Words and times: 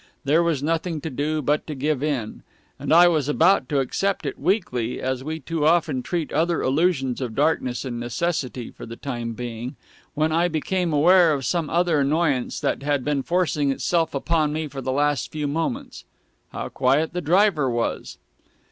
There 0.23 0.41
was 0.41 0.63
nothing 0.63 0.99
to 1.01 1.11
do 1.11 1.43
but 1.43 1.67
to 1.67 1.75
give 1.75 2.01
in 2.01 2.41
and 2.79 2.91
I 2.91 3.07
was 3.07 3.29
about 3.29 3.69
to 3.69 3.79
accept 3.79 4.25
it 4.25 4.39
weakly, 4.39 4.99
as 4.99 5.23
we 5.23 5.39
too 5.39 5.63
often 5.67 6.01
treat 6.01 6.33
other 6.33 6.63
illusions 6.63 7.21
of 7.21 7.35
darkness 7.35 7.85
and 7.85 7.99
necessity, 7.99 8.71
for 8.71 8.87
the 8.87 8.95
time 8.95 9.33
being, 9.33 9.75
when 10.15 10.31
I 10.31 10.47
became 10.47 10.91
aware 10.91 11.31
of 11.33 11.45
some 11.45 11.69
other 11.69 11.99
annoyance 11.99 12.59
that 12.61 12.81
had 12.81 13.05
been 13.05 13.21
forcing 13.21 13.69
itself 13.69 14.15
upon 14.15 14.51
me 14.51 14.67
for 14.67 14.81
the 14.81 14.91
last 14.91 15.31
few 15.31 15.45
moments. 15.47 16.03
How 16.51 16.69
quiet 16.69 17.13
the 17.13 17.21
driver 17.21 17.69
was! 17.69 18.17